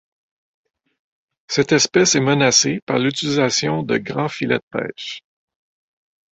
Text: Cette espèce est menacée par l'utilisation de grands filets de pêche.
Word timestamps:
Cette 1.47 1.73
espèce 1.73 2.15
est 2.15 2.21
menacée 2.21 2.81
par 2.87 2.97
l'utilisation 2.97 3.83
de 3.83 3.99
grands 3.99 4.29
filets 4.29 4.55
de 4.57 4.63
pêche. 4.71 5.21